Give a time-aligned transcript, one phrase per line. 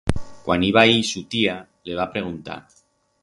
[0.45, 1.53] Cuan i va ir su tía
[1.91, 2.59] le va preguntar.